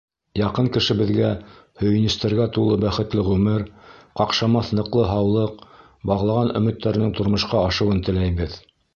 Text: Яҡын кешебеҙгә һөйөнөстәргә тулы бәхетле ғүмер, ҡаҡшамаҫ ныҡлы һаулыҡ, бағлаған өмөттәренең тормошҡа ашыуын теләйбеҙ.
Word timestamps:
Яҡын 0.39 0.67
кешебеҙгә 0.75 1.27
һөйөнөстәргә 1.81 2.45
тулы 2.55 2.77
бәхетле 2.83 3.25
ғүмер, 3.27 3.65
ҡаҡшамаҫ 4.21 4.71
ныҡлы 4.79 5.05
һаулыҡ, 5.11 5.61
бағлаған 6.13 6.49
өмөттәренең 6.61 7.13
тормошҡа 7.21 7.61
ашыуын 7.69 8.01
теләйбеҙ. 8.09 8.57